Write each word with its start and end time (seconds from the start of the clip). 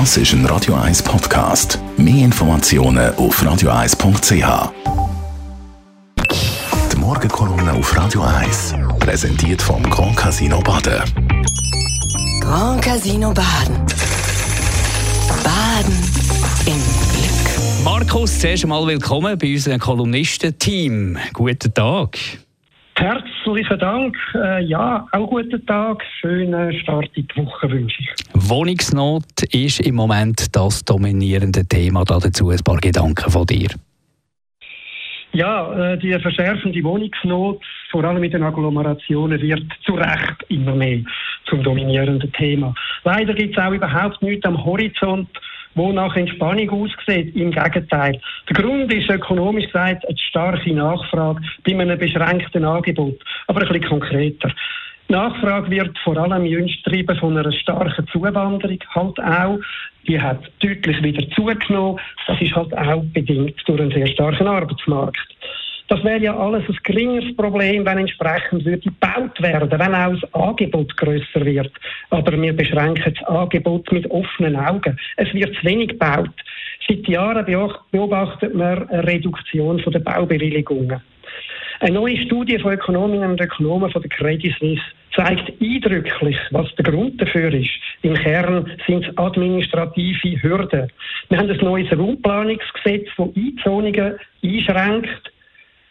Das 0.00 0.16
ist 0.16 0.32
ein 0.32 0.44
Radio 0.46 0.74
1 0.74 1.04
Podcast. 1.04 1.78
Mehr 1.96 2.24
Informationen 2.24 3.14
auf 3.14 3.40
radio1.ch. 3.40 4.72
Die 6.90 6.96
Morgenkolumne 6.96 7.72
auf 7.74 7.96
Radio 7.96 8.22
1 8.22 8.74
präsentiert 8.98 9.62
vom 9.62 9.88
Grand 9.88 10.16
Casino 10.16 10.58
Baden. 10.62 11.00
Grand 12.40 12.82
Casino 12.82 13.32
Baden. 13.32 13.86
Baden 15.44 15.94
im 16.66 16.82
Glück. 17.12 17.84
Markus, 17.84 18.40
zuerst 18.40 18.64
einmal 18.64 18.84
willkommen 18.88 19.38
bei 19.38 19.52
unserem 19.52 19.78
Kolumnistenteam. 19.78 21.18
Guten 21.32 21.72
Tag. 21.72 22.18
Herzlichen 23.44 23.78
Dank. 23.78 24.16
Äh, 24.34 24.64
ja, 24.64 25.06
auch 25.12 25.26
guten 25.28 25.66
Tag. 25.66 26.02
Schönen 26.20 26.72
Start 26.80 27.10
in 27.12 27.26
die 27.26 27.44
Woche 27.44 27.70
wünsche 27.70 28.00
ich. 28.00 28.08
Wohnungsnot 28.32 29.42
ist 29.52 29.80
im 29.80 29.96
Moment 29.96 30.56
das 30.56 30.82
dominierende 30.82 31.66
Thema. 31.66 32.04
Dazu 32.04 32.48
ein 32.48 32.58
paar 32.64 32.78
Gedanken 32.78 33.30
von 33.30 33.44
dir. 33.44 33.68
Ja, 35.32 35.92
äh, 35.92 35.98
die 35.98 36.18
verschärfende 36.20 36.82
Wohnungsnot, 36.82 37.60
vor 37.90 38.04
allem 38.04 38.24
in 38.24 38.30
den 38.30 38.42
Agglomerationen, 38.42 39.38
wird 39.42 39.64
zu 39.84 39.92
Recht 39.92 40.42
immer 40.48 40.74
mehr 40.74 41.00
zum 41.46 41.62
dominierenden 41.62 42.32
Thema. 42.32 42.74
Leider 43.04 43.34
gibt 43.34 43.58
es 43.58 43.62
auch 43.62 43.72
überhaupt 43.72 44.22
nichts 44.22 44.46
am 44.46 44.64
Horizont, 44.64 45.28
wo 45.74 45.92
nach 45.92 46.16
Entspannung 46.16 46.70
aussieht. 46.70 47.34
Im 47.34 47.50
Gegenteil. 47.50 48.20
Der 48.48 48.62
Grund 48.62 48.92
ist 48.92 49.10
ökonomisch 49.10 49.66
gesagt 49.66 50.06
eine 50.06 50.18
starke 50.18 50.72
Nachfrage 50.72 51.40
bei 51.64 51.78
einem 51.78 51.98
beschränkten 51.98 52.64
Angebot. 52.64 53.18
Aber 53.46 53.62
ein 53.62 53.68
bisschen 53.68 53.88
konkreter. 53.88 54.50
Die 55.08 55.12
Nachfrage 55.12 55.70
wird 55.70 55.98
vor 55.98 56.16
allem 56.16 56.46
jüngst 56.46 56.82
getrieben 56.82 57.16
von 57.18 57.36
einer 57.36 57.52
starken 57.52 58.06
Zuwanderung, 58.08 58.62
halt 58.62 59.20
auch. 59.20 59.58
Die 60.08 60.20
hat 60.20 60.40
deutlich 60.60 61.02
wieder 61.02 61.28
zugenommen. 61.30 62.00
Das 62.26 62.40
ist 62.40 62.54
halt 62.54 62.76
auch 62.76 63.04
bedingt 63.12 63.60
durch 63.66 63.80
einen 63.80 63.90
sehr 63.90 64.06
starken 64.06 64.46
Arbeitsmarkt. 64.46 65.18
Das 65.88 66.02
wäre 66.02 66.20
ja 66.20 66.34
alles 66.34 66.66
ein 66.66 66.78
geringeres 66.82 67.36
Problem, 67.36 67.84
wenn 67.84 67.98
entsprechend 67.98 68.64
würde 68.64 68.78
gebaut 68.78 69.40
werden, 69.42 69.70
wenn 69.70 69.94
auch 69.94 70.18
das 70.18 70.34
Angebot 70.34 70.96
grösser 70.96 71.44
wird. 71.44 71.70
Aber 72.08 72.40
wir 72.40 72.56
beschränken 72.56 73.14
das 73.14 73.28
Angebot 73.28 73.92
mit 73.92 74.10
offenen 74.10 74.56
Augen. 74.56 74.98
Es 75.16 75.32
wird 75.34 75.54
zu 75.56 75.64
wenig 75.64 75.90
gebaut. 75.90 76.30
Seit 76.88 77.06
Jahren 77.06 77.44
beobachtet 77.90 78.54
man 78.54 78.88
eine 78.88 79.06
Reduktion 79.06 79.76
der 79.76 79.98
Baubewilligungen. 79.98 81.02
Eine 81.80 81.94
neue 81.94 82.16
Studie 82.18 82.58
von 82.58 82.72
Ökonominnen 82.72 83.30
und 83.30 83.40
Ökonomen 83.40 83.90
von 83.90 84.02
der 84.02 84.10
Credit 84.10 84.54
Suisse 84.58 84.82
zeigt 85.14 85.52
eindrücklich, 85.60 86.36
was 86.50 86.74
der 86.76 86.84
Grund 86.84 87.20
dafür 87.20 87.52
ist. 87.52 87.70
Im 88.02 88.14
Kern 88.14 88.70
sind 88.86 89.06
es 89.06 89.18
administrative 89.18 90.42
Hürden. 90.42 90.90
Wir 91.28 91.38
haben 91.38 91.50
ein 91.50 91.56
neues 91.58 91.92
Raumplanungsgesetz, 91.92 93.08
das 93.16 93.28
Einzonungen 93.36 94.18
einschränkt 94.42 95.30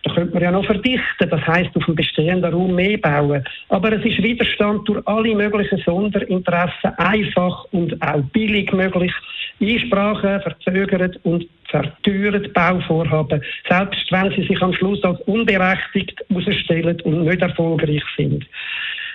da 0.03 0.13
könnte 0.13 0.33
man 0.33 0.43
ja 0.43 0.51
noch 0.51 0.65
verdichten, 0.65 1.29
das 1.29 1.47
heißt 1.47 1.75
auf 1.75 1.85
dem 1.85 1.95
bestehenden 1.95 2.53
Raum 2.53 2.75
mehr 2.75 2.97
bauen. 2.97 3.43
Aber 3.69 3.93
es 3.93 4.03
ist 4.03 4.21
Widerstand 4.21 4.87
durch 4.87 5.01
alle 5.07 5.33
möglichen 5.33 5.81
Sonderinteressen 5.85 6.91
einfach 6.97 7.65
und 7.71 8.01
auch 8.01 8.21
billig 8.33 8.71
möglich. 8.73 9.13
Einsprachen 9.61 10.41
verzögert 10.41 11.17
und 11.23 11.47
verteuert 11.73 12.53
Bauvorhaben, 12.53 13.41
selbst 13.67 14.11
wenn 14.11 14.31
sie 14.31 14.47
sich 14.47 14.61
am 14.61 14.73
Schluss 14.73 15.03
als 15.03 15.19
unberechtigt 15.21 16.23
herausstellen 16.29 17.01
und 17.01 17.25
nicht 17.25 17.41
erfolgreich 17.41 18.03
sind. 18.15 18.45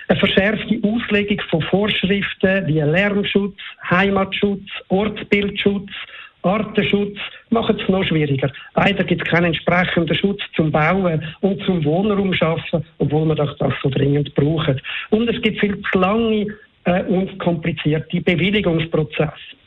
Eine 0.09 0.19
verschärfte 0.19 0.79
Auslegung 0.83 1.41
von 1.49 1.61
Vorschriften 1.61 2.67
wie 2.67 2.81
Lärmschutz, 2.81 3.55
Heimatschutz, 3.89 4.65
Ortsbildschutz, 4.89 5.91
Artenschutz 6.41 7.17
macht 7.49 7.79
es 7.79 7.89
noch 7.89 8.03
schwieriger. 8.03 8.51
Leider 8.75 9.03
gibt 9.03 9.21
es 9.21 9.27
keinen 9.29 9.45
entsprechenden 9.45 10.15
Schutz 10.15 10.41
zum 10.55 10.71
Bauen 10.71 11.23
und 11.41 11.61
zum 11.63 11.83
Wohnraum 11.83 12.33
schaffen, 12.33 12.85
obwohl 12.97 13.27
wir 13.27 13.35
das, 13.35 13.55
das 13.57 13.73
so 13.83 13.89
dringend 13.89 14.33
brauchen. 14.35 14.81
Und 15.09 15.29
es 15.29 15.41
gibt 15.41 15.59
viel 15.59 15.81
zu 15.91 15.99
lange 15.99 16.47
äh, 16.85 17.03
und 17.03 17.37
komplizierte 17.39 18.21
Bewilligungsprozesse. 18.21 19.58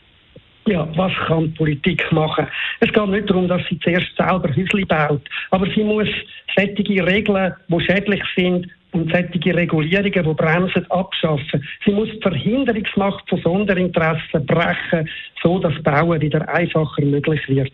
Ja, 0.67 0.89
was 0.97 1.13
kann 1.27 1.53
Politik 1.55 2.11
machen? 2.13 2.47
Es 2.81 2.93
geht 2.93 3.09
nicht 3.09 3.29
darum, 3.29 3.49
dass 3.49 3.63
sie 3.69 3.79
zuerst 3.81 4.17
selber 4.17 4.49
Häusli 4.49 4.85
baut, 4.85 5.23
aber 5.51 5.67
sie 5.75 5.83
muss 5.83 6.09
sättige 6.57 7.05
Regeln, 7.05 7.53
die 7.69 7.81
schädlich 7.81 8.23
sind, 8.37 8.69
und 8.93 9.11
solche 9.11 9.57
Regulierungen, 9.57 10.13
die 10.13 10.35
bremsen, 10.35 10.91
abschaffen. 10.91 11.67
Sie 11.85 11.93
muss 11.93 12.11
die 12.11 12.21
Verhinderungsmacht 12.21 13.29
von 13.29 13.41
Sonderinteressen 13.41 14.47
brechen, 14.47 15.09
so 15.43 15.59
dass 15.59 15.83
Bauen 15.83 16.21
wieder 16.21 16.47
einfacher 16.49 17.03
möglich 17.03 17.41
wird. 17.49 17.73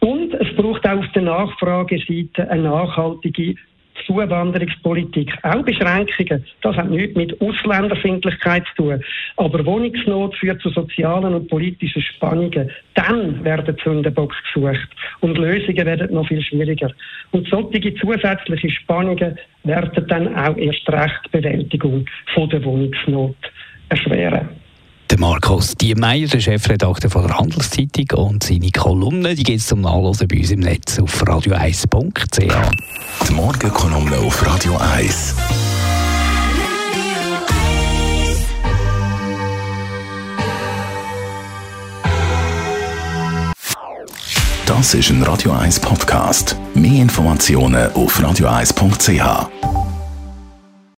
Und 0.00 0.34
es 0.34 0.54
braucht 0.56 0.86
auch 0.86 0.98
auf 0.98 1.12
der 1.14 1.22
Nachfrageseite 1.22 2.50
eine 2.50 2.64
nachhaltige 2.64 3.54
Zuwanderungspolitik, 4.06 5.32
auch 5.42 5.62
Beschränkungen. 5.62 6.44
Das 6.62 6.76
hat 6.76 6.90
nichts 6.90 7.16
mit 7.16 7.40
Ausländerfindlichkeit 7.40 8.64
zu 8.68 8.82
tun. 8.82 9.04
Aber 9.36 9.64
Wohnungsnot 9.64 10.36
führt 10.36 10.60
zu 10.62 10.70
sozialen 10.70 11.34
und 11.34 11.48
politischen 11.48 12.02
Spannungen. 12.02 12.70
Dann 12.94 13.44
werden 13.44 13.76
Sündenbocks 13.82 14.36
gesucht. 14.52 14.88
Und 15.20 15.38
Lösungen 15.38 15.86
werden 15.86 16.14
noch 16.14 16.28
viel 16.28 16.42
schwieriger. 16.42 16.90
Und 17.32 17.48
solche 17.48 17.94
zusätzliche 17.94 18.70
Spannungen 18.70 19.38
werden 19.64 20.06
dann 20.08 20.34
auch 20.36 20.56
erst 20.56 20.88
recht 20.88 21.20
die 21.26 21.38
Bewältigung 21.38 22.04
von 22.34 22.48
der 22.48 22.64
Wohnungsnot 22.64 23.36
erschweren. 23.88 24.63
Der 25.14 25.20
Markus 25.20 25.76
Diemeyer, 25.76 26.26
der 26.26 26.40
Chefredakteur 26.40 27.08
von 27.08 27.24
der 27.24 27.38
Handelszeitung 27.38 28.18
und 28.18 28.42
seine 28.42 28.72
Kolumne, 28.72 29.36
die 29.36 29.44
gibt 29.44 29.60
es 29.60 29.68
zum 29.68 29.82
Nachlesen 29.82 30.26
bei 30.26 30.38
uns 30.38 30.50
im 30.50 30.58
Netz 30.58 30.98
auf 30.98 31.22
radio1.ch. 31.22 33.28
Die 33.28 33.32
Morgenkolumne 33.32 34.18
auf 34.18 34.44
Radio 34.44 34.76
1. 34.76 35.36
Das 44.66 44.94
ist 44.94 45.10
ein 45.10 45.22
Radio 45.22 45.52
1 45.52 45.78
Podcast. 45.78 46.56
Mehr 46.74 47.02
Informationen 47.02 47.92
auf 47.92 48.18
radio1.ch. 48.18 49.73